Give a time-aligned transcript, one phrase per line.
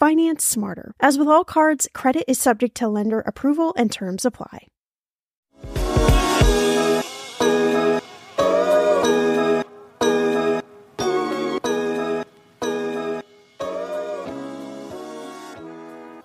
[0.00, 0.94] Finance smarter.
[0.98, 4.68] As with all cards, credit is subject to lender approval and terms apply.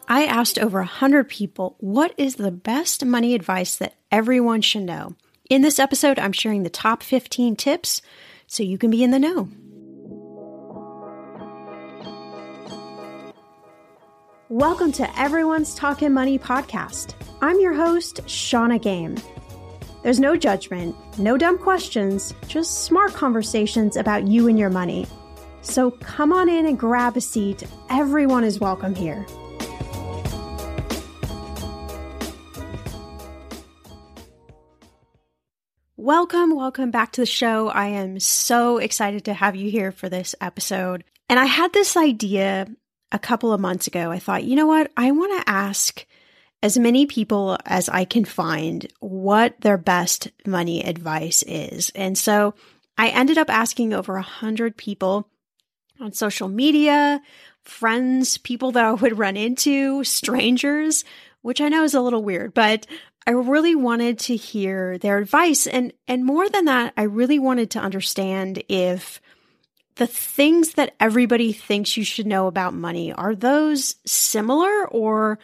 [0.07, 5.17] I asked over 100 people what is the best money advice that everyone should know.
[5.49, 8.01] In this episode, I'm sharing the top 15 tips
[8.47, 9.49] so you can be in the know.
[14.49, 17.15] Welcome to Everyone's Talking Money podcast.
[17.41, 19.15] I'm your host, Shannah Game.
[20.03, 25.07] There's no judgment, no dumb questions, just smart conversations about you and your money.
[25.61, 27.63] So come on in and grab a seat.
[27.89, 29.25] Everyone is welcome here.
[35.97, 37.69] Welcome, welcome back to the show.
[37.69, 41.03] I am so excited to have you here for this episode.
[41.29, 42.67] And I had this idea
[43.15, 44.91] a couple of months ago, I thought, you know what?
[44.97, 46.05] I want to ask
[46.61, 51.91] as many people as I can find what their best money advice is.
[51.95, 52.55] And so
[52.97, 55.29] I ended up asking over a hundred people
[56.01, 57.21] on social media,
[57.63, 61.05] friends, people that I would run into, strangers,
[61.41, 62.85] which I know is a little weird, but
[63.25, 65.67] I really wanted to hear their advice.
[65.67, 69.21] And, and more than that, I really wanted to understand if
[69.95, 75.39] the things that everybody thinks you should know about money, are those similar or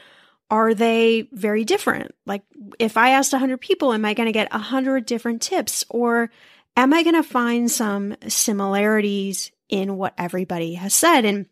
[0.50, 2.14] are they very different?
[2.26, 2.44] Like
[2.78, 6.30] if I asked 100 people, am I going to get 100 different tips or
[6.76, 11.24] am I going to find some similarities in what everybody has said?
[11.24, 11.46] And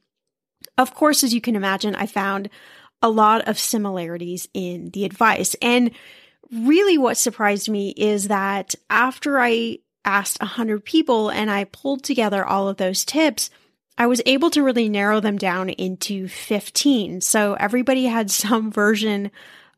[0.77, 2.49] of course, as you can imagine, I found
[3.01, 5.55] a lot of similarities in the advice.
[5.61, 5.91] And
[6.51, 12.45] really what surprised me is that after I asked 100 people and I pulled together
[12.45, 13.49] all of those tips,
[13.97, 17.21] I was able to really narrow them down into 15.
[17.21, 19.31] So everybody had some version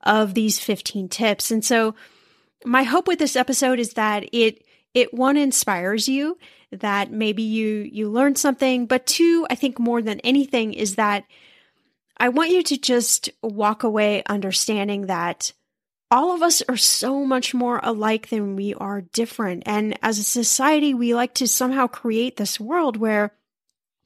[0.03, 1.51] of these 15 tips.
[1.51, 1.95] And so
[2.65, 4.63] my hope with this episode is that it
[4.93, 6.37] it one inspires you
[6.71, 11.23] that maybe you you learn something, but two, I think more than anything is that
[12.17, 15.53] I want you to just walk away understanding that
[16.11, 19.63] all of us are so much more alike than we are different.
[19.65, 23.33] And as a society, we like to somehow create this world where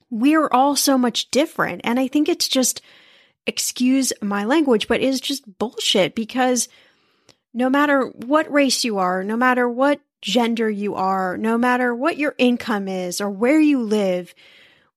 [0.08, 1.80] we're all so much different.
[1.82, 2.80] And I think it's just,
[3.44, 6.68] excuse my language, but it's just bullshit because
[7.52, 12.18] no matter what race you are, no matter what gender you are, no matter what
[12.18, 14.32] your income is or where you live,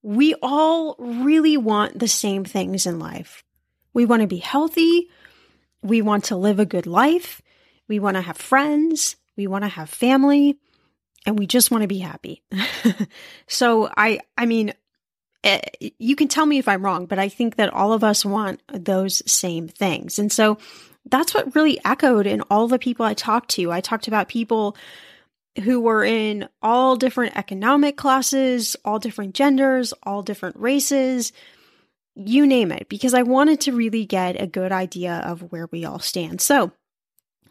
[0.04, 3.44] we all really want the same things in life.
[3.94, 5.10] We want to be healthy.
[5.82, 7.42] We want to live a good life.
[7.88, 9.16] We want to have friends.
[9.36, 10.58] We want to have family
[11.26, 12.42] and we just want to be happy.
[13.48, 14.74] so I, I mean,
[15.44, 15.60] eh,
[15.98, 18.62] you can tell me if I'm wrong, but I think that all of us want
[18.72, 20.20] those same things.
[20.20, 20.58] And so
[21.06, 23.72] that's what really echoed in all the people I talked to.
[23.72, 24.76] I talked about people
[25.64, 31.34] who were in all different economic classes, all different genders, all different races,
[32.28, 35.86] you name it, because I wanted to really get a good idea of where we
[35.86, 36.42] all stand.
[36.42, 36.72] So,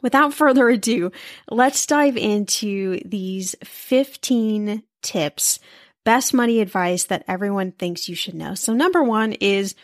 [0.02, 1.10] without further ado,
[1.50, 5.58] let's dive into these 15 tips,
[6.04, 8.54] best money advice that everyone thinks you should know.
[8.54, 9.74] So, number one is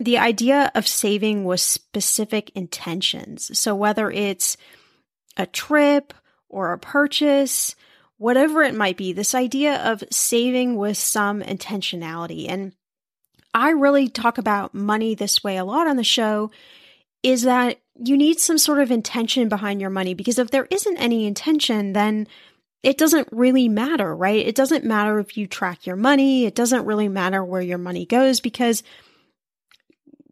[0.00, 3.58] the idea of saving with specific intentions.
[3.58, 4.56] So, whether it's
[5.36, 6.12] a trip
[6.48, 7.74] or a purchase,
[8.16, 12.46] whatever it might be, this idea of saving with some intentionality.
[12.48, 12.72] And
[13.58, 16.52] I really talk about money this way a lot on the show
[17.24, 20.96] is that you need some sort of intention behind your money because if there isn't
[20.98, 22.28] any intention, then
[22.84, 24.46] it doesn't really matter, right?
[24.46, 26.46] It doesn't matter if you track your money.
[26.46, 28.84] It doesn't really matter where your money goes because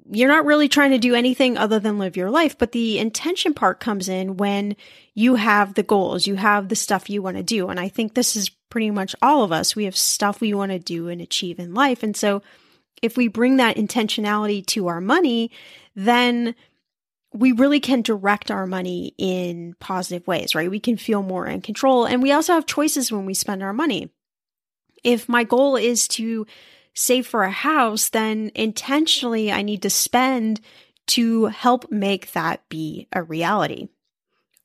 [0.08, 2.56] you're not really trying to do anything other than live your life.
[2.56, 4.76] But the intention part comes in when
[5.14, 7.70] you have the goals, you have the stuff you want to do.
[7.70, 9.74] And I think this is pretty much all of us.
[9.74, 12.04] We have stuff we want to do and achieve in life.
[12.04, 12.40] And so
[13.02, 15.50] if we bring that intentionality to our money,
[15.94, 16.54] then
[17.32, 20.70] we really can direct our money in positive ways, right?
[20.70, 22.06] We can feel more in control.
[22.06, 24.10] And we also have choices when we spend our money.
[25.04, 26.46] If my goal is to
[26.94, 30.60] save for a house, then intentionally I need to spend
[31.08, 33.88] to help make that be a reality.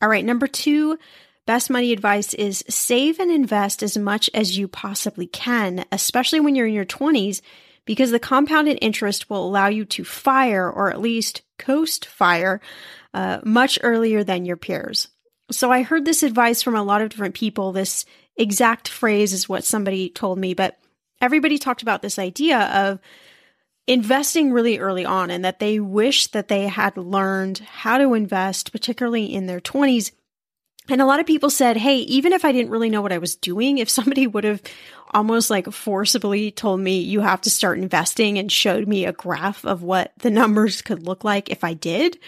[0.02, 0.98] All right, number two,
[1.46, 6.56] best money advice is save and invest as much as you possibly can, especially when
[6.56, 7.42] you're in your 20s
[7.86, 12.62] because the compounded interest will allow you to fire or at least coast fire
[13.14, 15.08] uh, much earlier than your peers.
[15.52, 17.72] So I heard this advice from a lot of different people.
[17.72, 18.06] This
[18.38, 20.80] exact phrase is what somebody told me, but
[21.20, 23.00] everybody talked about this idea of
[23.88, 28.72] investing really early on and that they wish that they had learned how to invest,
[28.72, 30.12] particularly in their 20s.
[30.92, 33.18] And a lot of people said, Hey, even if I didn't really know what I
[33.18, 34.62] was doing, if somebody would have
[35.14, 39.66] almost like forcibly told me you have to start investing and showed me a graph
[39.66, 42.20] of what the numbers could look like if I did,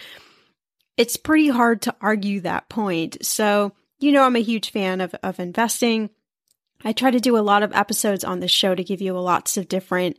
[0.96, 3.24] it's pretty hard to argue that point.
[3.24, 6.10] So, you know, I'm a huge fan of, of investing.
[6.84, 9.56] I try to do a lot of episodes on this show to give you lots
[9.56, 10.16] of different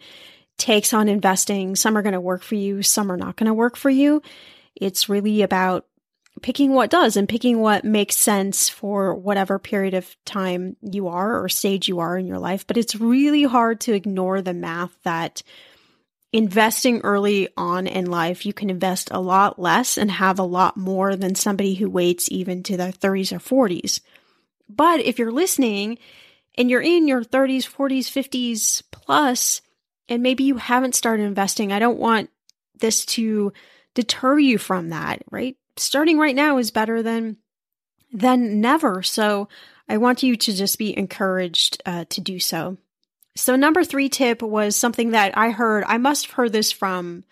[0.58, 1.76] takes on investing.
[1.76, 4.22] Some are going to work for you, some are not going to work for you.
[4.76, 5.86] It's really about
[6.42, 11.42] picking what does and picking what makes sense for whatever period of time you are
[11.42, 12.68] or stage you are in your life.
[12.68, 15.42] But it's really hard to ignore the math that
[16.36, 20.76] investing early on in life, you can invest a lot less and have a lot
[20.76, 24.02] more than somebody who waits even to their 30s or 40s.
[24.68, 25.98] But if you're listening
[26.56, 29.62] and you're in your 30s, 40s, 50s plus,
[30.10, 32.30] and maybe you haven't started investing, I don't want
[32.80, 33.54] this to
[33.94, 35.56] deter you from that, right?
[35.78, 37.38] Starting right now is better than
[38.12, 39.04] than never.
[39.04, 39.50] So
[39.90, 42.78] I want you to just be encouraged uh, to do so.
[43.36, 45.84] So number three tip was something that I heard.
[45.88, 47.26] I must have heard this from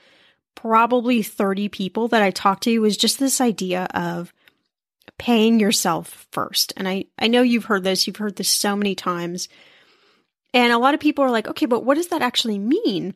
[0.56, 4.34] probably 30 people that I talked to was just this idea of
[5.18, 6.74] paying yourself first.
[6.78, 9.48] And I, I know you've heard this, you've heard this so many times.
[10.54, 13.16] And a lot of people are like, okay, but what does that actually mean?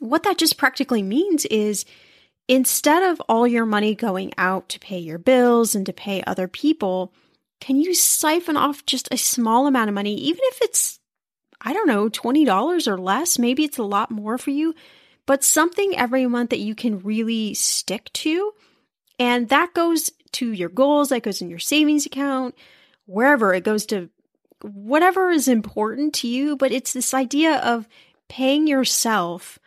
[0.00, 1.84] What that just practically means is
[2.50, 6.48] instead of all your money going out to pay your bills and to pay other
[6.48, 7.14] people,
[7.60, 10.98] can you siphon off just a small amount of money, even if it's,
[11.60, 13.38] I don't know, $20 or less?
[13.38, 14.74] Maybe it's a lot more for you,
[15.26, 18.52] but something every month that you can really stick to.
[19.20, 22.56] And that goes to your goals, that goes in your savings account,
[23.06, 24.10] wherever it goes to
[24.62, 26.56] whatever is important to you.
[26.56, 27.86] But it's this idea of
[28.28, 29.59] paying yourself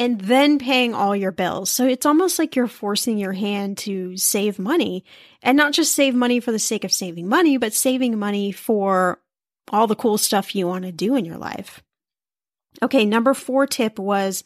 [0.00, 1.70] and then paying all your bills.
[1.70, 5.04] So it's almost like you're forcing your hand to save money
[5.42, 9.20] and not just save money for the sake of saving money, but saving money for
[9.68, 11.82] all the cool stuff you want to do in your life.
[12.82, 14.42] Okay, number four tip was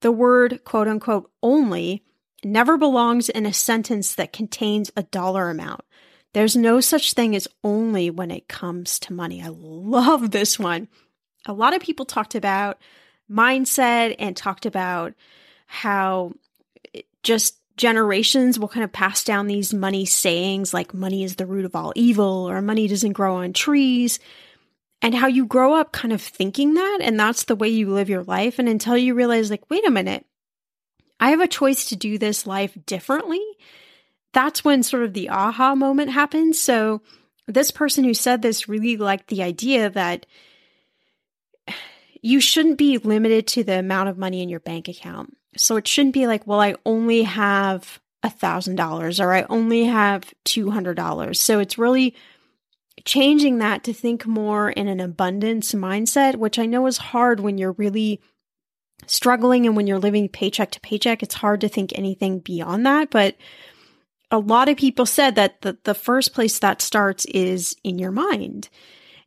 [0.00, 2.02] the word quote unquote only
[2.42, 5.82] never belongs in a sentence that contains a dollar amount.
[6.34, 9.40] There's no such thing as only when it comes to money.
[9.40, 10.88] I love this one.
[11.46, 12.78] A lot of people talked about
[13.30, 15.14] mindset and talked about
[15.66, 16.32] how
[17.22, 21.64] just generations will kind of pass down these money sayings like money is the root
[21.64, 24.18] of all evil or money doesn't grow on trees.
[25.02, 28.08] And how you grow up kind of thinking that, and that's the way you live
[28.08, 28.58] your life.
[28.58, 30.24] And until you realize, like, wait a minute,
[31.20, 33.42] I have a choice to do this life differently.
[34.32, 36.60] That's when sort of the aha moment happens.
[36.60, 37.02] So,
[37.46, 40.26] this person who said this really liked the idea that
[42.26, 45.36] you shouldn't be limited to the amount of money in your bank account.
[45.56, 49.84] So it shouldn't be like, well, I only have a thousand dollars or I only
[49.84, 51.40] have two hundred dollars.
[51.40, 52.16] So it's really
[53.04, 57.58] changing that to think more in an abundance mindset, which I know is hard when
[57.58, 58.20] you're really
[59.06, 61.22] struggling and when you're living paycheck to paycheck.
[61.22, 63.10] It's hard to think anything beyond that.
[63.10, 63.36] But
[64.32, 68.10] a lot of people said that the, the first place that starts is in your
[68.10, 68.68] mind.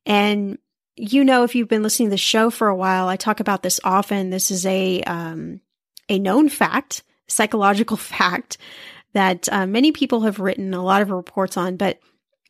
[0.05, 0.57] And
[0.99, 3.63] you know, if you've been listening to the show for a while, I talk about
[3.63, 4.29] this often.
[4.29, 5.61] This is a um,
[6.09, 8.57] a known fact, psychological fact
[9.13, 11.77] that uh, many people have written a lot of reports on.
[11.77, 11.99] But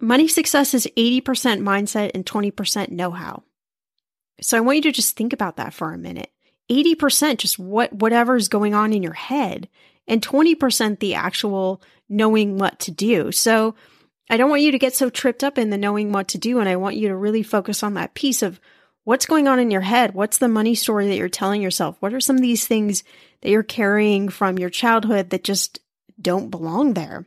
[0.01, 3.43] money success is eighty percent mindset and twenty percent know how.
[4.41, 6.31] So I want you to just think about that for a minute.
[6.69, 9.69] Eighty percent just what whatever is going on in your head,
[10.07, 13.31] and twenty percent the actual knowing what to do.
[13.31, 13.75] So
[14.29, 16.59] I don't want you to get so tripped up in the knowing what to do.
[16.59, 18.59] And I want you to really focus on that piece of
[19.03, 20.13] what's going on in your head.
[20.13, 21.97] What's the money story that you're telling yourself?
[21.99, 23.03] What are some of these things
[23.41, 25.79] that you're carrying from your childhood that just
[26.21, 27.25] don't belong there?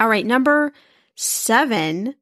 [0.00, 0.72] All right, number
[1.14, 2.14] seven.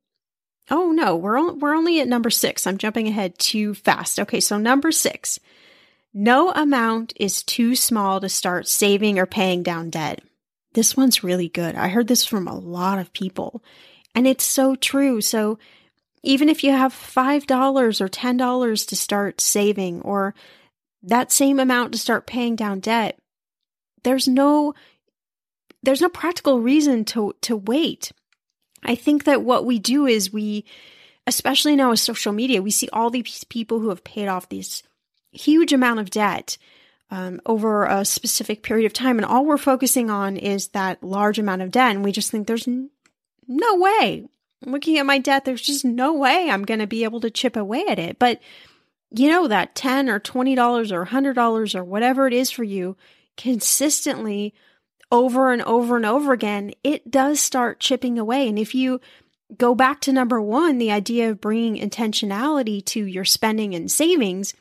[0.70, 2.66] Oh no, we're on, we're only at number six.
[2.66, 4.18] I'm jumping ahead too fast.
[4.20, 5.38] Okay, so number six.
[6.12, 10.22] No amount is too small to start saving or paying down debt.
[10.72, 11.74] This one's really good.
[11.74, 13.62] I heard this from a lot of people,
[14.14, 15.20] and it's so true.
[15.20, 15.58] So,
[16.22, 20.34] even if you have $5 or $10 to start saving, or
[21.02, 23.18] that same amount to start paying down debt,
[24.02, 24.74] there's no
[25.82, 28.12] there's no practical reason to to wait.
[28.82, 30.64] I think that what we do is we
[31.26, 34.82] especially now with social media, we see all these people who have paid off this
[35.32, 36.56] huge amount of debt
[37.10, 39.18] um, over a specific period of time.
[39.18, 41.94] And all we're focusing on is that large amount of debt.
[41.94, 42.90] And we just think there's n-
[43.48, 44.28] no way.
[44.64, 47.56] Looking at my debt, there's just no way I'm going to be able to chip
[47.56, 48.18] away at it.
[48.18, 48.40] But
[49.10, 52.96] you know that 10 or $20 or $100 or whatever it is for you
[53.36, 54.54] consistently
[55.10, 58.48] over and over and over again, it does start chipping away.
[58.48, 59.00] And if you
[59.56, 64.54] go back to number one, the idea of bringing intentionality to your spending and savings,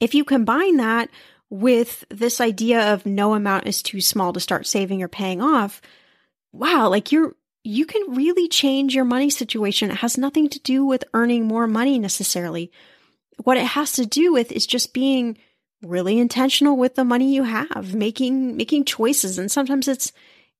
[0.00, 1.08] if you combine that
[1.54, 5.80] with this idea of no amount is too small to start saving or paying off,
[6.52, 9.90] wow, like you're you can really change your money situation.
[9.90, 12.72] It has nothing to do with earning more money necessarily.
[13.44, 15.38] What it has to do with is just being
[15.80, 19.38] really intentional with the money you have, making making choices.
[19.38, 20.10] And sometimes it's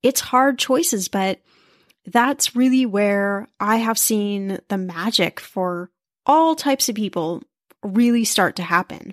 [0.01, 1.41] it's hard choices, but
[2.07, 5.91] that's really where I have seen the magic for
[6.25, 7.43] all types of people
[7.83, 9.13] really start to happen.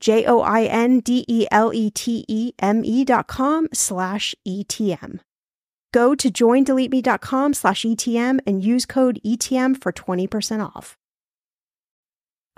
[0.00, 4.34] J O I N D E L E T E M E dot com slash
[4.46, 5.20] ETM.
[5.92, 10.98] Go to joindeleteme.com slash ETM and use code ETM for 20% off.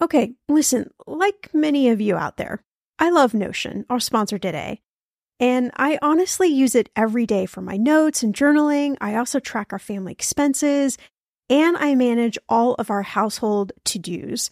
[0.02, 2.62] Okay, listen, like many of you out there,
[2.99, 4.80] I love Notion, our sponsor today.
[5.40, 8.97] And I honestly use it every day for my notes and journaling.
[9.00, 10.99] I also track our family expenses
[11.49, 14.50] and I manage all of our household to dos.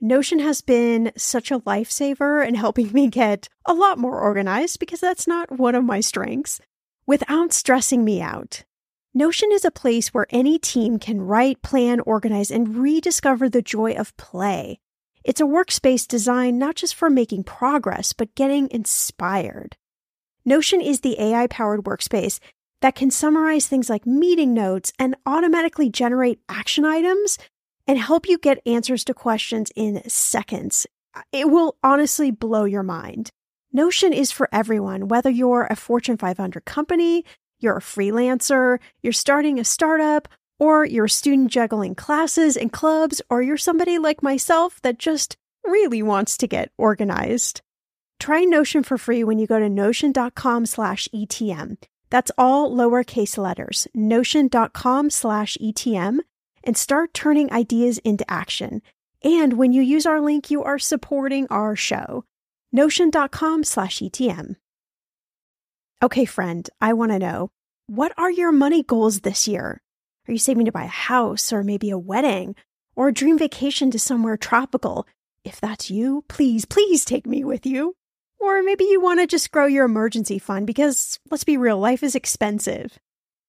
[0.00, 5.00] Notion has been such a lifesaver in helping me get a lot more organized because
[5.00, 6.60] that's not one of my strengths
[7.06, 8.64] without stressing me out.
[9.14, 13.92] Notion is a place where any team can write, plan, organize, and rediscover the joy
[13.92, 14.78] of play.
[15.24, 19.76] It's a workspace designed not just for making progress, but getting inspired.
[20.44, 22.38] Notion is the AI powered workspace
[22.82, 27.38] that can summarize things like meeting notes and automatically generate action items
[27.86, 30.86] and help you get answers to questions in seconds.
[31.32, 33.30] It will honestly blow your mind.
[33.72, 37.24] Notion is for everyone, whether you're a Fortune 500 company,
[37.58, 40.28] you're a freelancer, you're starting a startup,
[40.58, 45.36] or you're a student juggling classes and clubs, or you're somebody like myself that just
[45.64, 47.60] really wants to get organized.
[48.18, 51.76] Try Notion for free when you go to notion.com slash ETM.
[52.08, 56.18] That's all lowercase letters, notion.com slash ETM,
[56.66, 58.82] and start turning ideas into action.
[59.22, 62.24] And when you use our link, you are supporting our show.
[62.72, 64.56] Notion.com slash ETM.
[66.02, 67.50] Okay, friend, I want to know
[67.86, 69.80] what are your money goals this year?
[70.28, 72.56] Are you saving to buy a house or maybe a wedding
[72.96, 75.06] or a dream vacation to somewhere tropical?
[75.44, 77.94] If that's you, please, please take me with you.
[78.38, 82.02] Or maybe you want to just grow your emergency fund because let's be real, life
[82.02, 82.98] is expensive.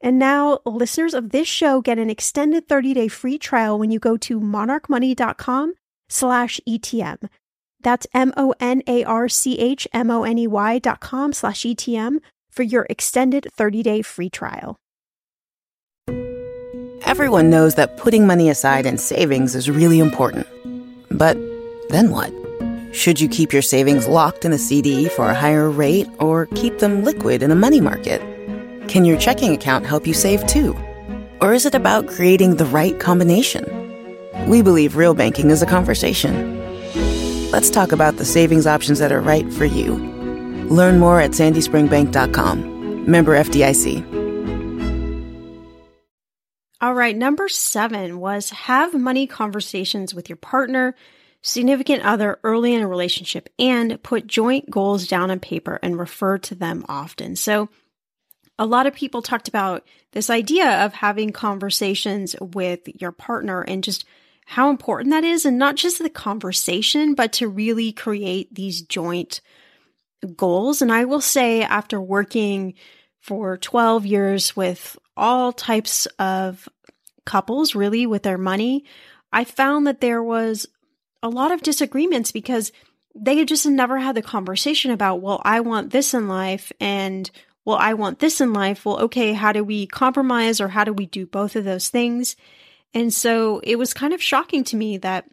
[0.00, 4.18] And now listeners of this show get an extended 30-day free trial when you go
[4.18, 5.74] to monarchmoney.com
[6.08, 7.28] slash ETM.
[7.80, 12.18] That's M-O-N-A-R-C-H-M-O-N-E-Y dot com slash ETM
[12.50, 14.76] for your extended 30-day free trial.
[17.02, 20.46] Everyone knows that putting money aside in savings is really important.
[21.10, 21.38] But
[21.88, 22.32] then what?
[22.92, 26.78] Should you keep your savings locked in a CD for a higher rate or keep
[26.78, 28.35] them liquid in a money market?
[28.88, 30.76] Can your checking account help you save too?
[31.40, 33.64] Or is it about creating the right combination?
[34.48, 36.56] We believe real banking is a conversation.
[37.50, 39.94] Let's talk about the savings options that are right for you.
[40.68, 43.10] Learn more at sandyspringbank.com.
[43.10, 44.16] Member FDIC.
[46.80, 50.94] All right, number seven was have money conversations with your partner,
[51.40, 56.36] significant other early in a relationship, and put joint goals down on paper and refer
[56.38, 57.34] to them often.
[57.34, 57.70] So,
[58.58, 63.84] a lot of people talked about this idea of having conversations with your partner and
[63.84, 64.04] just
[64.46, 65.44] how important that is.
[65.44, 69.40] And not just the conversation, but to really create these joint
[70.36, 70.80] goals.
[70.80, 72.74] And I will say, after working
[73.20, 76.68] for 12 years with all types of
[77.24, 78.84] couples, really, with their money,
[79.32, 80.66] I found that there was
[81.22, 82.72] a lot of disagreements because
[83.14, 87.30] they had just never had the conversation about, well, I want this in life and
[87.66, 88.86] well, I want this in life.
[88.86, 92.36] Well, okay, how do we compromise or how do we do both of those things?
[92.94, 95.26] And so it was kind of shocking to me that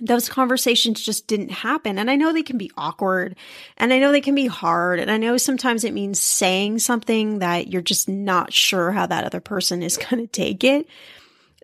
[0.00, 1.98] those conversations just didn't happen.
[1.98, 3.36] And I know they can be awkward
[3.76, 5.00] and I know they can be hard.
[5.00, 9.24] And I know sometimes it means saying something that you're just not sure how that
[9.24, 10.86] other person is going to take it.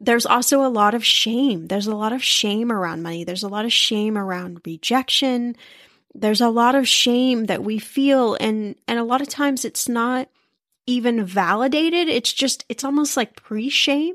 [0.01, 1.69] There's also a lot of shame.
[1.69, 3.23] There's a lot of shame around money.
[3.23, 5.55] There's a lot of shame around rejection.
[6.14, 8.37] There's a lot of shame that we feel.
[8.40, 10.29] And, and a lot of times it's not
[10.87, 12.09] even validated.
[12.09, 14.14] It's just, it's almost like pre shame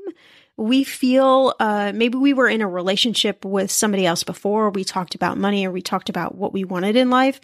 [0.60, 5.14] we feel uh, maybe we were in a relationship with somebody else before, we talked
[5.14, 7.40] about money or we talked about what we wanted in life,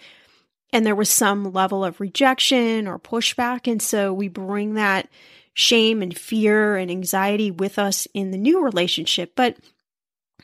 [0.70, 3.70] and there was some level of rejection or pushback.
[3.70, 5.08] And so we bring that
[5.54, 9.32] shame and fear and anxiety with us in the new relationship.
[9.34, 9.56] But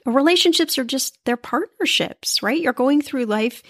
[0.06, 2.60] relationships are just, they're partnerships, right?
[2.60, 3.62] You're going through life,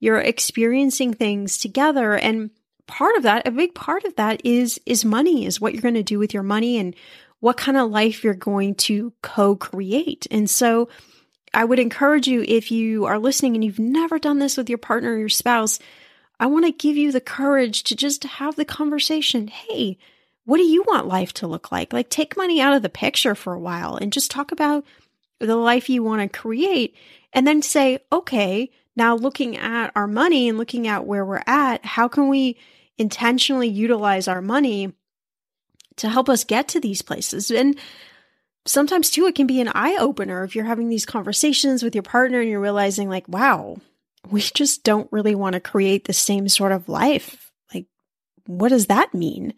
[0.00, 2.14] you're experiencing things together.
[2.14, 2.50] And
[2.86, 5.94] part of that, a big part of that is, is money, is what you're going
[5.94, 6.94] to do with your money and
[7.40, 10.26] what kind of life you're going to co create.
[10.30, 10.88] And so
[11.54, 14.78] I would encourage you, if you are listening and you've never done this with your
[14.78, 15.78] partner or your spouse,
[16.40, 19.48] I want to give you the courage to just have the conversation.
[19.48, 19.98] Hey,
[20.44, 21.92] what do you want life to look like?
[21.92, 24.84] Like, take money out of the picture for a while and just talk about
[25.40, 26.94] the life you want to create.
[27.32, 31.86] And then say, okay, now looking at our money and looking at where we're at,
[31.86, 32.58] how can we
[32.98, 34.92] intentionally utilize our money
[35.96, 37.50] to help us get to these places.
[37.50, 37.78] And
[38.66, 42.02] sometimes too, it can be an eye opener if you're having these conversations with your
[42.02, 43.78] partner and you're realizing, like, wow,
[44.30, 47.52] we just don't really want to create the same sort of life.
[47.72, 47.86] Like,
[48.46, 49.54] what does that mean?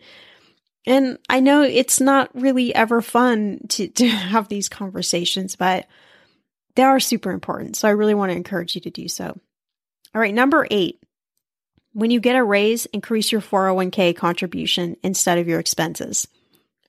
[0.86, 5.86] And I know it's not really ever fun to, to have these conversations, but
[6.74, 7.76] they are super important.
[7.76, 9.38] So I really want to encourage you to do so.
[10.14, 11.00] All right, number eight.
[11.92, 16.28] When you get a raise, increase your 401k contribution instead of your expenses.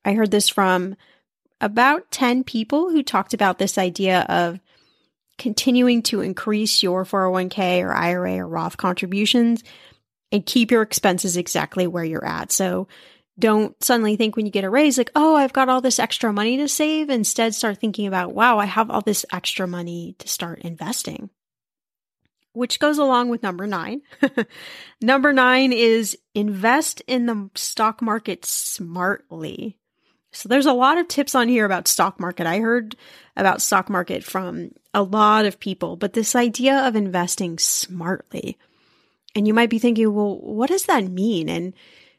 [0.05, 0.95] I heard this from
[1.59, 4.59] about 10 people who talked about this idea of
[5.37, 9.63] continuing to increase your 401k or IRA or Roth contributions
[10.31, 12.51] and keep your expenses exactly where you're at.
[12.51, 12.87] So
[13.41, 16.31] don't suddenly think when you get a raise, like, oh, I've got all this extra
[16.31, 17.09] money to save.
[17.09, 21.29] Instead, start thinking about, wow, I have all this extra money to start investing
[22.53, 24.01] which goes along with number nine.
[25.01, 29.77] number nine is invest in the stock market smartly.
[30.33, 32.47] So there's a lot of tips on here about stock market.
[32.47, 32.95] I heard
[33.35, 38.57] about stock market from a lot of people, but this idea of investing smartly.
[39.35, 41.49] And you might be thinking, well, what does that mean?
[41.49, 41.73] And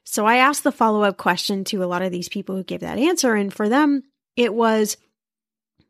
[0.04, 2.80] so I asked the follow up question to a lot of these people who gave
[2.80, 3.34] that answer.
[3.34, 4.02] And for them,
[4.36, 4.96] it was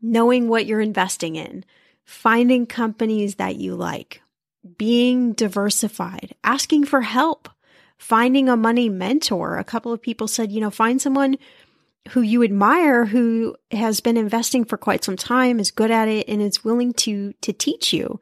[0.00, 1.64] knowing what you're investing in,
[2.04, 4.20] finding companies that you like,
[4.76, 7.48] being diversified, asking for help,
[7.98, 9.58] finding a money mentor.
[9.58, 11.36] A couple of people said, you know, find someone
[12.10, 16.28] who you admire who has been investing for quite some time, is good at it,
[16.28, 18.20] and is willing to to teach you.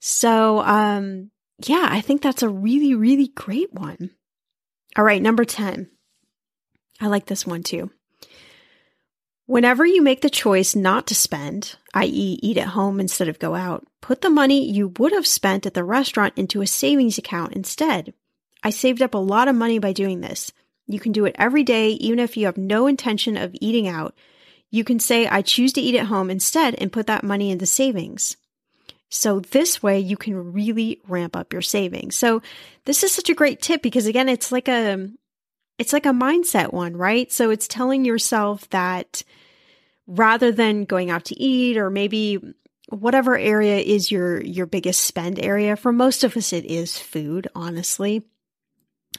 [0.00, 1.30] So, um,
[1.64, 4.10] yeah, I think that's a really, really great one.
[4.96, 5.88] All right, number 10.
[7.00, 7.90] I like this one too.
[9.46, 13.54] Whenever you make the choice not to spend, i.e., eat at home instead of go
[13.54, 17.54] out, put the money you would have spent at the restaurant into a savings account
[17.54, 18.14] instead.
[18.62, 20.52] I saved up a lot of money by doing this.
[20.86, 24.14] You can do it every day, even if you have no intention of eating out.
[24.70, 27.66] You can say, I choose to eat at home instead and put that money into
[27.66, 28.36] savings.
[29.14, 32.16] So this way you can really ramp up your savings.
[32.16, 32.40] So
[32.86, 35.06] this is such a great tip because again, it's like a,
[35.78, 37.30] it's like a mindset one, right?
[37.30, 39.22] So it's telling yourself that
[40.06, 42.40] rather than going out to eat or maybe
[42.88, 47.48] whatever area is your your biggest spend area for most of us it is food
[47.54, 48.22] honestly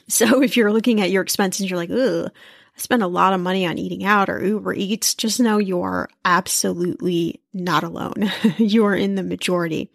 [0.06, 2.30] so if you're looking at your expenses you're like ugh
[2.76, 6.08] spend a lot of money on eating out or uber eats just know you are
[6.24, 9.90] absolutely not alone you are in the majority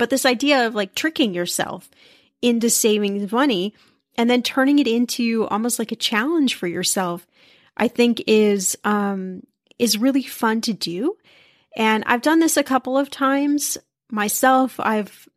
[0.00, 1.90] but this idea of like tricking yourself
[2.42, 3.74] into saving money
[4.16, 7.26] and then turning it into almost like a challenge for yourself,
[7.76, 9.42] I think is um,
[9.78, 11.16] is really fun to do.
[11.76, 13.78] And I've done this a couple of times
[14.10, 14.80] myself.
[14.80, 15.28] I've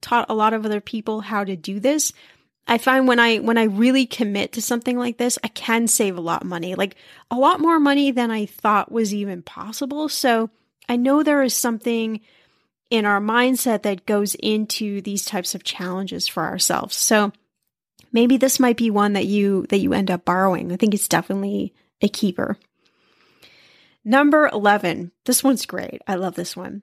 [0.00, 2.12] taught a lot of other people how to do this.
[2.68, 6.16] I find when I when I really commit to something like this, I can save
[6.16, 6.96] a lot of money, like
[7.30, 10.08] a lot more money than I thought was even possible.
[10.08, 10.50] So
[10.88, 12.20] I know there is something
[12.90, 16.96] in our mindset that goes into these types of challenges for ourselves.
[16.96, 17.32] So
[18.12, 20.72] maybe this might be one that you that you end up borrowing.
[20.72, 22.58] I think it's definitely a keeper.
[24.04, 25.10] Number 11.
[25.24, 26.00] This one's great.
[26.06, 26.82] I love this one.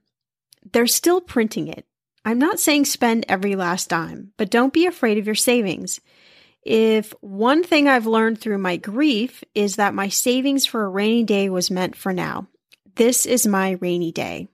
[0.71, 1.85] They're still printing it.
[2.25, 5.99] I'm not saying spend every last dime, but don't be afraid of your savings.
[6.63, 11.23] If one thing I've learned through my grief is that my savings for a rainy
[11.23, 12.47] day was meant for now.
[12.95, 14.47] This is my rainy day.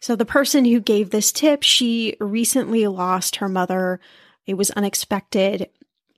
[0.00, 3.98] So, the person who gave this tip, she recently lost her mother.
[4.46, 5.70] It was unexpected.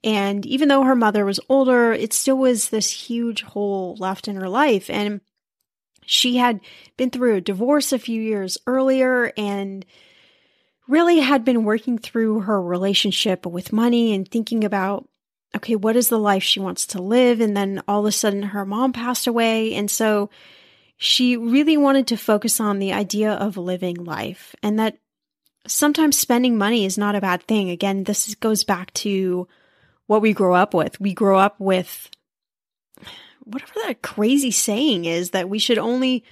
[0.03, 4.35] And even though her mother was older, it still was this huge hole left in
[4.35, 4.89] her life.
[4.89, 5.21] And
[6.05, 6.59] she had
[6.97, 9.85] been through a divorce a few years earlier and
[10.91, 15.07] really had been working through her relationship with money and thinking about,
[15.55, 17.39] okay, what is the life she wants to live?
[17.39, 19.73] And then all of a sudden her mom passed away.
[19.73, 20.29] And so
[20.97, 24.97] she really wanted to focus on the idea of living life and that
[25.65, 27.69] sometimes spending money is not a bad thing.
[27.69, 29.47] Again, this goes back to
[30.07, 30.99] what we grow up with.
[30.99, 32.09] We grow up with
[33.43, 36.25] whatever that crazy saying is that we should only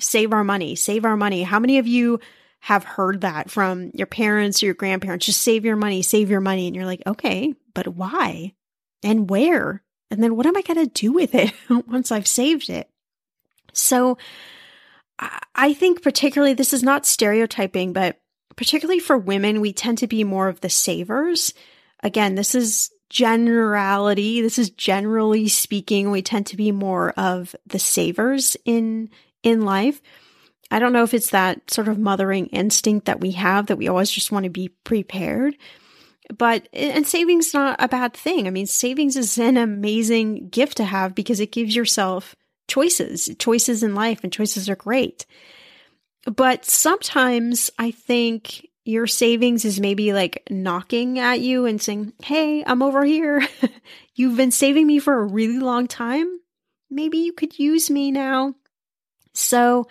[0.00, 1.44] save our money, save our money.
[1.44, 2.20] How many of you
[2.60, 5.26] have heard that from your parents or your grandparents?
[5.26, 6.66] Just save your money, save your money.
[6.66, 8.54] And you're like, okay, but why
[9.02, 9.82] and where?
[10.10, 11.52] And then what am I going to do with it
[11.86, 12.88] once I've saved it?
[13.72, 14.18] So
[15.54, 18.20] I think, particularly, this is not stereotyping, but
[18.56, 21.52] particularly for women, we tend to be more of the savers.
[22.02, 24.40] Again, this is generality.
[24.40, 29.10] This is generally speaking, we tend to be more of the savers in
[29.42, 30.00] in life.
[30.70, 33.88] I don't know if it's that sort of mothering instinct that we have that we
[33.88, 35.56] always just want to be prepared.
[36.36, 38.46] But and savings not a bad thing.
[38.46, 42.36] I mean, savings is an amazing gift to have because it gives yourself
[42.68, 45.26] choices, choices in life and choices are great.
[46.24, 52.62] But sometimes I think your savings is maybe like knocking at you and saying, Hey,
[52.64, 53.46] I'm over here.
[54.14, 56.40] You've been saving me for a really long time.
[56.90, 58.54] Maybe you could use me now.
[59.34, 59.86] So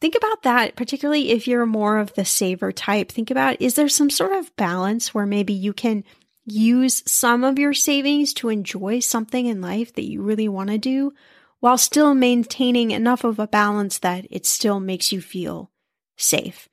[0.00, 3.10] think about that, particularly if you're more of the saver type.
[3.10, 6.04] Think about is there some sort of balance where maybe you can
[6.46, 10.78] use some of your savings to enjoy something in life that you really want to
[10.78, 11.12] do
[11.60, 15.70] while still maintaining enough of a balance that it still makes you feel
[16.16, 16.68] safe.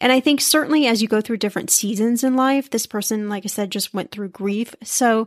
[0.00, 3.44] And I think certainly as you go through different seasons in life, this person, like
[3.44, 4.74] I said, just went through grief.
[4.82, 5.26] So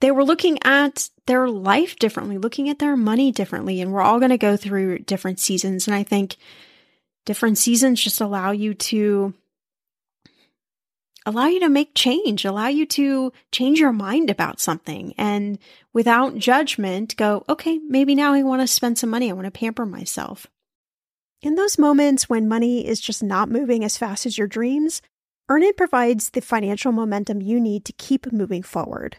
[0.00, 3.80] they were looking at their life differently, looking at their money differently.
[3.80, 5.86] And we're all going to go through different seasons.
[5.86, 6.36] And I think
[7.26, 9.34] different seasons just allow you to
[11.26, 15.58] allow you to make change, allow you to change your mind about something and
[15.92, 19.28] without judgment go, okay, maybe now I want to spend some money.
[19.28, 20.46] I want to pamper myself.
[21.42, 25.02] In those moments when money is just not moving as fast as your dreams,
[25.50, 29.18] Earnin provides the financial momentum you need to keep moving forward.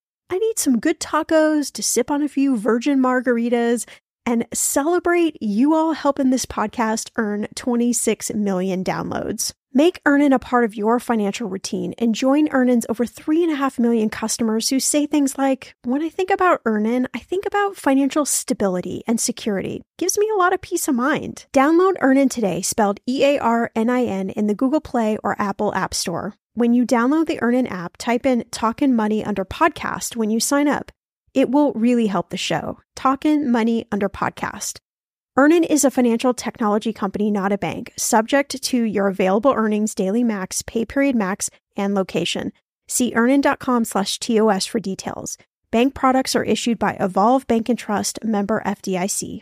[0.31, 3.85] I need some good tacos to sip on a few virgin margaritas
[4.25, 9.51] and celebrate you all helping this podcast earn 26 million downloads.
[9.73, 14.69] Make Earnin a part of your financial routine and join Earnin's over 3.5 million customers
[14.69, 19.19] who say things like, When I think about Earnin, I think about financial stability and
[19.19, 19.81] security.
[19.97, 21.45] Gives me a lot of peace of mind.
[21.51, 25.41] Download Earnin today, spelled E A R N I N, in the Google Play or
[25.41, 26.35] Apple App Store.
[26.53, 30.67] When you download the Earnin app, type in Talkin' Money under podcast when you sign
[30.67, 30.91] up.
[31.33, 32.79] It will really help the show.
[32.93, 34.77] Talkin' Money under podcast.
[35.37, 40.25] Earnin is a financial technology company, not a bank, subject to your available earnings, daily
[40.25, 42.51] max, pay period max, and location.
[42.85, 45.37] See earnin.com slash TOS for details.
[45.71, 49.41] Bank products are issued by Evolve Bank and Trust, member FDIC.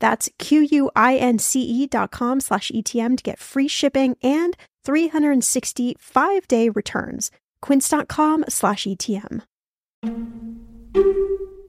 [0.00, 7.30] That's Q-U-I-N-C-E dot com slash ETM to get free shipping and 365 day returns.
[7.62, 9.42] Quince.com slash ETM.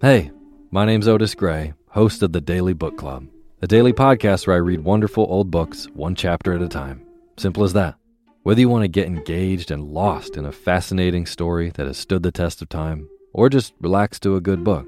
[0.02, 0.32] Hey,
[0.72, 3.28] my name's Otis Gray, host of the Daily Book Club,
[3.62, 7.06] a daily podcast where I read wonderful old books one chapter at a time.
[7.38, 7.96] Simple as that.
[8.44, 12.24] Whether you want to get engaged and lost in a fascinating story that has stood
[12.24, 14.88] the test of time, or just relax to a good book,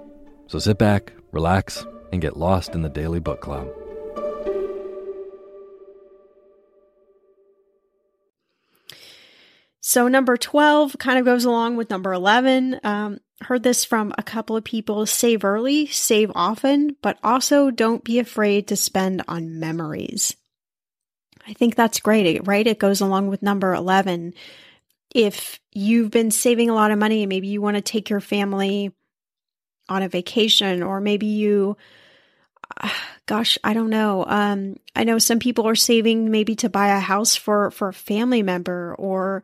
[0.51, 3.69] So sit back, relax, and get lost in the Daily Book Club.
[9.79, 12.81] So, number 12 kind of goes along with number 11.
[12.83, 18.03] Um, heard this from a couple of people save early, save often, but also don't
[18.03, 20.35] be afraid to spend on memories.
[21.47, 22.67] I think that's great, right?
[22.67, 24.33] It goes along with number 11.
[25.15, 28.19] If you've been saving a lot of money, and maybe you want to take your
[28.19, 28.91] family
[29.91, 31.75] on a vacation, or maybe you,
[33.25, 34.23] gosh, I don't know.
[34.25, 37.93] Um, I know some people are saving maybe to buy a house for, for a
[37.93, 39.43] family member or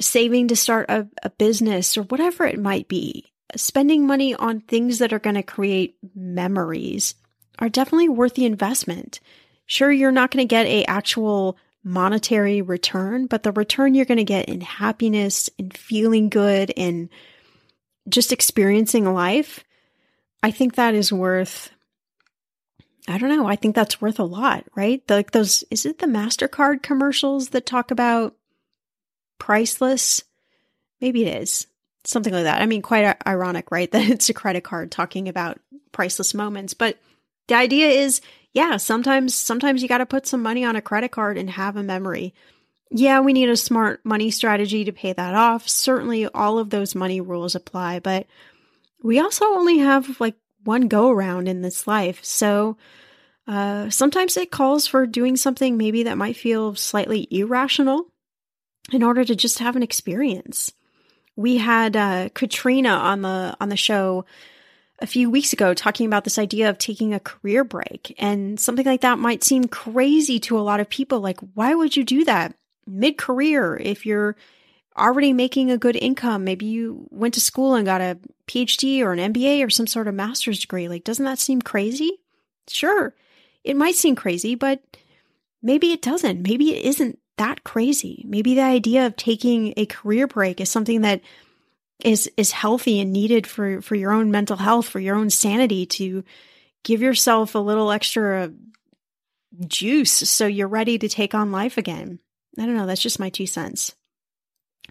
[0.00, 3.26] saving to start a, a business or whatever it might be,
[3.56, 7.14] spending money on things that are going to create memories
[7.58, 9.20] are definitely worth the investment.
[9.66, 14.16] Sure, you're not going to get a actual monetary return, but the return you're going
[14.16, 17.10] to get in happiness and feeling good and
[18.08, 19.64] just experiencing life,
[20.42, 21.70] I think that is worth
[23.10, 23.46] I don't know.
[23.46, 25.02] I think that's worth a lot, right?
[25.08, 28.34] Like those, is it the MasterCard commercials that talk about
[29.38, 30.22] priceless.
[31.00, 31.66] Maybe it is
[32.04, 32.60] something like that.
[32.60, 33.90] I mean, quite ironic, right?
[33.92, 35.58] That it's a credit card talking about
[35.92, 36.74] priceless moments.
[36.74, 36.98] But
[37.46, 38.20] the idea is,
[38.52, 41.76] yeah, sometimes, sometimes you got to put some money on a credit card and have
[41.76, 42.34] a memory.
[42.90, 45.68] Yeah, we need a smart money strategy to pay that off.
[45.68, 48.26] Certainly, all of those money rules apply, but
[49.02, 52.24] we also only have like one go around in this life.
[52.24, 52.76] So,
[53.46, 58.06] uh, sometimes it calls for doing something maybe that might feel slightly irrational
[58.92, 60.72] in order to just have an experience.
[61.36, 64.24] We had uh, Katrina on the on the show
[64.98, 68.86] a few weeks ago talking about this idea of taking a career break, and something
[68.86, 71.20] like that might seem crazy to a lot of people.
[71.20, 72.54] Like, why would you do that
[72.88, 74.36] mid career if you're
[74.96, 76.44] already making a good income?
[76.44, 80.08] Maybe you went to school and got a PhD or an MBA or some sort
[80.08, 80.88] of master's degree.
[80.88, 82.18] Like, doesn't that seem crazy?
[82.68, 83.14] Sure,
[83.64, 84.82] it might seem crazy, but
[85.62, 86.42] maybe it doesn't.
[86.42, 88.24] Maybe it isn't that crazy.
[88.26, 91.20] Maybe the idea of taking a career break is something that
[92.04, 95.86] is is healthy and needed for for your own mental health, for your own sanity
[95.86, 96.24] to
[96.84, 98.52] give yourself a little extra
[99.66, 102.18] juice so you're ready to take on life again.
[102.58, 103.94] I don't know, that's just my two cents.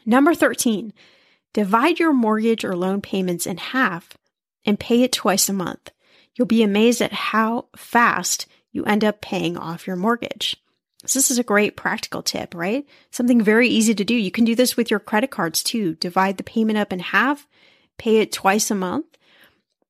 [0.06, 0.94] Number 13,
[1.54, 4.18] divide your mortgage or loan payments in half
[4.66, 5.92] and pay it twice a month.
[6.36, 10.56] You'll be amazed at how fast you end up paying off your mortgage.
[11.06, 12.86] So this is a great practical tip, right?
[13.12, 14.16] Something very easy to do.
[14.16, 15.96] You can do this with your credit cards too.
[15.96, 17.48] Divide the payment up in half,
[17.98, 19.06] pay it twice a month.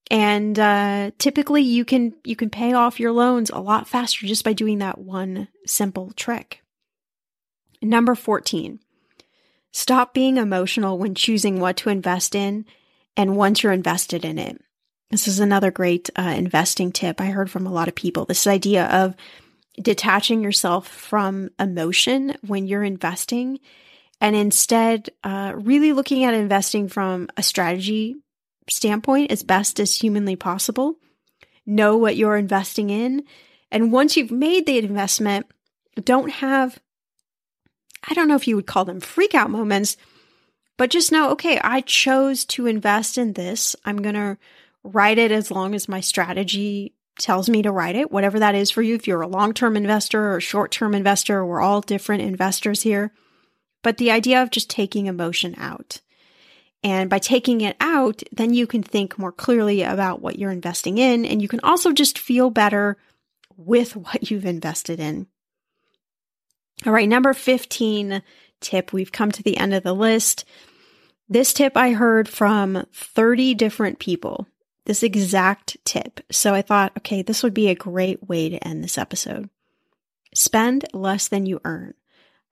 [0.09, 4.45] And uh, typically you can you can pay off your loans a lot faster just
[4.45, 6.61] by doing that one simple trick.
[7.81, 8.79] Number 14.
[9.71, 12.65] Stop being emotional when choosing what to invest in
[13.15, 14.59] and once you're invested in it.
[15.09, 18.25] This is another great uh, investing tip I heard from a lot of people.
[18.25, 19.15] This idea of
[19.81, 23.59] detaching yourself from emotion when you're investing
[24.19, 28.15] and instead uh, really looking at investing from a strategy
[28.69, 30.95] standpoint as best as humanly possible.
[31.65, 33.23] Know what you're investing in.
[33.71, 35.45] And once you've made the investment,
[36.03, 36.79] don't have,
[38.07, 39.97] I don't know if you would call them freak out moments,
[40.77, 43.75] but just know, okay, I chose to invest in this.
[43.85, 44.37] I'm going to
[44.83, 48.69] write it as long as my strategy tells me to write it, whatever that is
[48.69, 48.95] for you.
[48.95, 53.11] If you're a long term investor or short term investor, we're all different investors here.
[53.83, 56.01] But the idea of just taking emotion out.
[56.83, 60.99] And by taking it out, then you can think more clearly about what you're investing
[60.99, 61.25] in.
[61.25, 62.97] And you can also just feel better
[63.55, 65.27] with what you've invested in.
[66.85, 68.21] All right, number 15
[68.61, 68.93] tip.
[68.93, 70.45] We've come to the end of the list.
[71.27, 74.47] This tip I heard from 30 different people,
[74.85, 76.21] this exact tip.
[76.31, 79.49] So I thought, okay, this would be a great way to end this episode.
[80.33, 81.93] Spend less than you earn.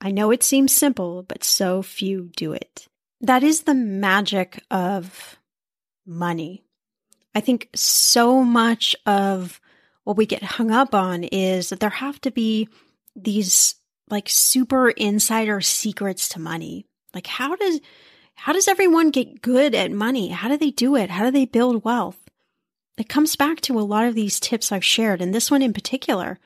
[0.02, 2.88] I know it seems simple, but so few do it.
[3.22, 5.38] That is the magic of
[6.06, 6.64] money.
[7.34, 9.62] I think so much of
[10.04, 12.68] what we get hung up on is that there have to be
[13.16, 13.76] these
[14.10, 16.86] like super insider secrets to money.
[17.14, 17.80] Like how does
[18.36, 20.30] how does everyone get good at money?
[20.30, 21.10] How do they do it?
[21.10, 22.20] How do they build wealth?
[22.98, 25.74] It comes back to a lot of these tips I've shared, and this one in
[25.74, 26.40] particular.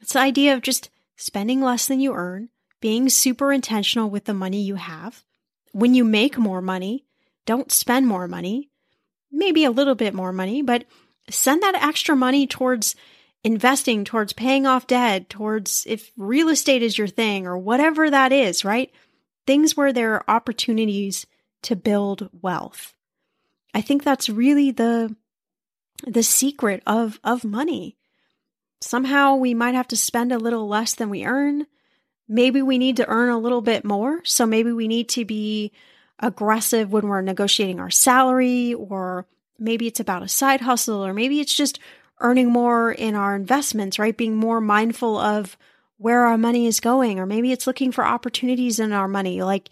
[0.00, 2.48] It's the idea of just spending less than you earn,
[2.80, 5.24] being super intentional with the money you have.
[5.72, 7.04] When you make more money,
[7.46, 8.70] don't spend more money,
[9.30, 10.84] maybe a little bit more money, but
[11.30, 12.96] send that extra money towards
[13.44, 18.32] investing, towards paying off debt, towards if real estate is your thing or whatever that
[18.32, 18.90] is, right?
[19.46, 21.26] Things where there are opportunities
[21.62, 22.94] to build wealth.
[23.74, 25.14] I think that's really the
[26.06, 27.96] the secret of of money.
[28.80, 31.66] Somehow we might have to spend a little less than we earn.
[32.28, 34.20] Maybe we need to earn a little bit more.
[34.24, 35.72] So maybe we need to be
[36.18, 39.26] aggressive when we're negotiating our salary or
[39.58, 41.78] maybe it's about a side hustle or maybe it's just
[42.20, 44.16] earning more in our investments, right?
[44.16, 45.56] Being more mindful of
[45.96, 49.42] where our money is going, or maybe it's looking for opportunities in our money.
[49.42, 49.70] Like,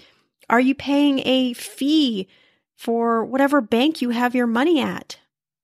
[0.49, 2.29] are you paying a fee
[2.77, 5.19] for whatever bank you have your money at?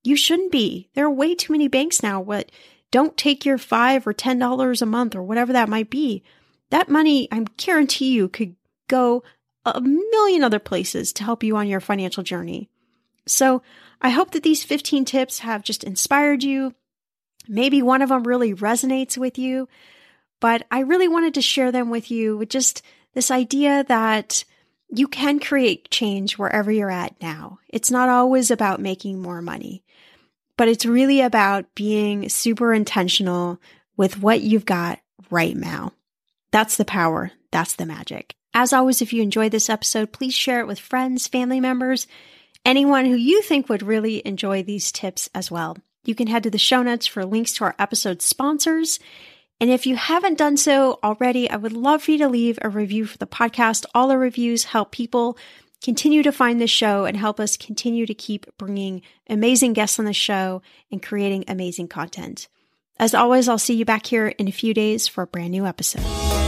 [0.04, 0.88] You shouldn't be.
[0.94, 2.20] There are way too many banks now.
[2.20, 2.50] What
[2.90, 6.22] don't take your five or ten dollars a month or whatever that might be.
[6.70, 8.56] That money, I guarantee you, could
[8.88, 9.22] go
[9.64, 12.70] a million other places to help you on your financial journey.
[13.26, 13.62] So
[14.00, 16.74] I hope that these 15 tips have just inspired you.
[17.48, 19.68] Maybe one of them really resonates with you,
[20.40, 22.82] but I really wanted to share them with you with just
[23.14, 24.44] this idea that
[24.88, 27.58] you can create change wherever you're at now.
[27.68, 29.82] It's not always about making more money,
[30.56, 33.60] but it's really about being super intentional
[33.96, 35.92] with what you've got right now.
[36.50, 37.32] That's the power.
[37.50, 38.34] That's the magic.
[38.54, 42.06] As always, if you enjoyed this episode, please share it with friends, family members,
[42.68, 45.78] anyone who you think would really enjoy these tips as well.
[46.04, 49.00] You can head to the show notes for links to our episode sponsors.
[49.58, 52.68] And if you haven't done so already, I would love for you to leave a
[52.68, 53.86] review for the podcast.
[53.94, 55.38] All the reviews help people
[55.82, 59.00] continue to find this show and help us continue to keep bringing
[59.30, 60.60] amazing guests on the show
[60.92, 62.48] and creating amazing content.
[62.98, 65.64] As always, I'll see you back here in a few days for a brand new
[65.64, 66.47] episode.